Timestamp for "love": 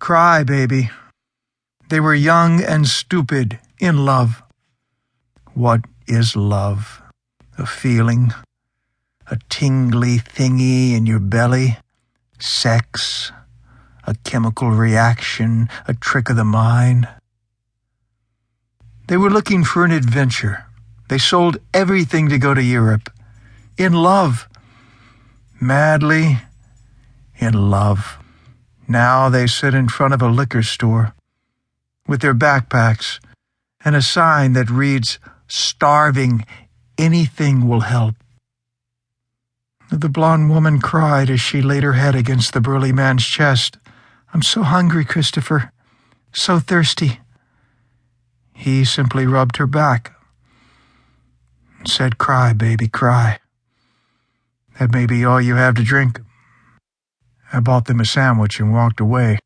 4.06-4.42, 6.34-7.02, 23.92-24.48, 27.70-28.19